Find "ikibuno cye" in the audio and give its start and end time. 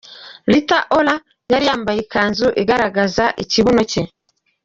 3.43-4.01